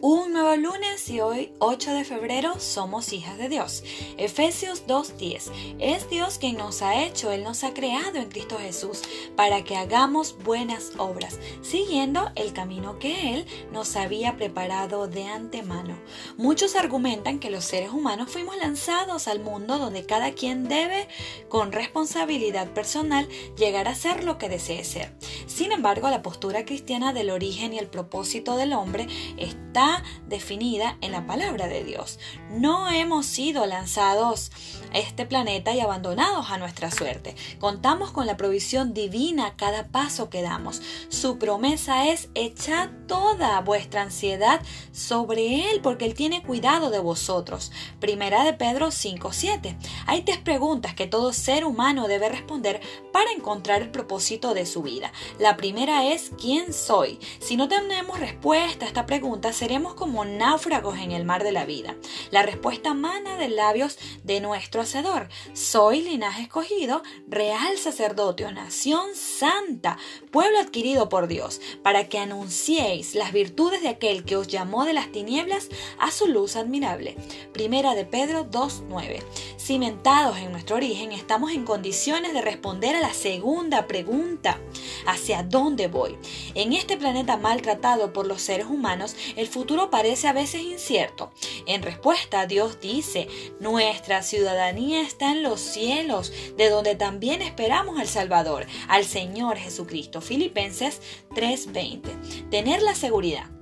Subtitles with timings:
[0.00, 3.82] otro lunes y hoy 8 de febrero somos hijas de Dios.
[4.16, 5.50] Efesios 2.10.
[5.80, 9.02] Es Dios quien nos ha hecho, Él nos ha creado en Cristo Jesús
[9.34, 15.98] para que hagamos buenas obras, siguiendo el camino que Él nos había preparado de antemano.
[16.36, 21.08] Muchos argumentan que los seres humanos fuimos lanzados al mundo donde cada quien debe,
[21.48, 25.12] con responsabilidad personal, llegar a ser lo que desee ser.
[25.56, 29.06] Sin embargo, la postura cristiana del origen y el propósito del hombre
[29.38, 32.18] está definida en la palabra de Dios.
[32.50, 34.52] No hemos sido lanzados
[34.92, 37.36] a este planeta y abandonados a nuestra suerte.
[37.58, 40.82] Contamos con la provisión divina cada paso que damos.
[41.08, 44.60] Su promesa es echar toda vuestra ansiedad
[44.92, 47.72] sobre Él porque Él tiene cuidado de vosotros.
[47.98, 49.74] Primera de Pedro 5.7.
[50.06, 52.80] Hay tres preguntas que todo ser humano debe responder
[53.12, 55.12] para encontrar el propósito de su vida.
[55.38, 57.18] La primera es ¿quién soy?
[57.40, 61.64] Si no tenemos respuesta a esta pregunta, seremos como náufragos en el mar de la
[61.66, 61.96] vida.
[62.30, 65.28] La respuesta mana de labios de nuestro Hacedor.
[65.52, 69.98] Soy linaje escogido, real sacerdote, nación santa,
[70.30, 74.92] pueblo adquirido por Dios, para que anunciéis las virtudes de aquel que os llamó de
[74.92, 77.16] las tinieblas a su luz admirable.
[77.52, 79.22] Primera de Pedro 2.9.
[79.66, 84.60] Cimentados en nuestro origen, estamos en condiciones de responder a la segunda pregunta.
[85.08, 86.16] ¿Hacia dónde voy?
[86.54, 91.32] En este planeta maltratado por los seres humanos, el futuro parece a veces incierto.
[91.66, 93.26] En respuesta, Dios dice,
[93.58, 100.20] nuestra ciudadanía está en los cielos, de donde también esperamos al Salvador, al Señor Jesucristo.
[100.20, 101.02] Filipenses
[101.34, 102.50] 3:20.
[102.50, 103.55] Tener la seguridad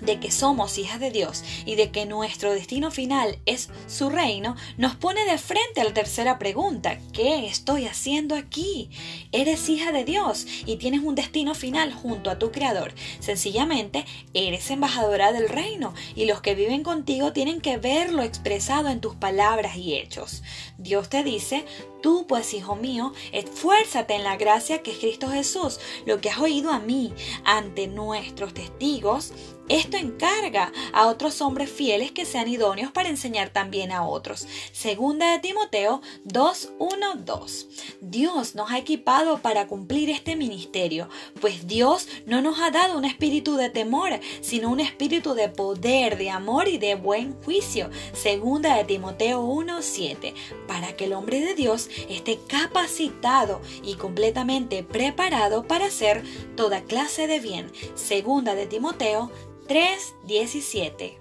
[0.00, 4.56] de que somos hijas de Dios y de que nuestro destino final es su reino,
[4.76, 8.90] nos pone de frente a la tercera pregunta, ¿qué estoy haciendo aquí?
[9.32, 12.94] Eres hija de Dios y tienes un destino final junto a tu Creador.
[13.20, 19.00] Sencillamente, eres embajadora del reino y los que viven contigo tienen que verlo expresado en
[19.00, 20.42] tus palabras y hechos.
[20.78, 21.64] Dios te dice,
[22.02, 26.38] tú pues, hijo mío, esfuérzate en la gracia que es Cristo Jesús, lo que has
[26.38, 27.12] oído a mí
[27.44, 29.32] ante nuestros testigos
[29.68, 34.46] esto encarga a otros hombres fieles que sean idóneos para enseñar también a otros.
[34.72, 37.66] Segunda de Timoteo 2.1.2.
[38.00, 41.08] Dios nos ha equipado para cumplir este ministerio,
[41.40, 46.18] pues Dios no nos ha dado un espíritu de temor, sino un espíritu de poder,
[46.18, 47.90] de amor y de buen juicio.
[48.12, 50.34] Segunda de Timoteo 1.7.
[50.66, 56.22] Para que el hombre de Dios esté capacitado y completamente preparado para hacer
[56.56, 57.72] toda clase de bien.
[57.94, 59.30] Segunda de Timoteo
[59.66, 61.18] Tres diecisiete.